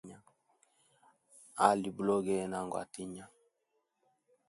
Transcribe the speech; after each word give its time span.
Ali 1.67 1.89
buloge 1.95 2.35
na 2.51 2.59
ngwa 2.65 2.81
tinya. 2.93 3.25